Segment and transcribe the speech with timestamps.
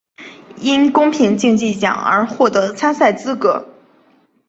[0.57, 3.63] 因公平竞技奖而获得参赛资格。